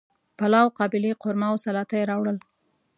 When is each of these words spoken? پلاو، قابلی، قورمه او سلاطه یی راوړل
پلاو، 0.37 0.67
قابلی، 0.77 1.11
قورمه 1.21 1.47
او 1.51 1.57
سلاطه 1.65 1.95
یی 1.99 2.05
راوړل 2.11 2.37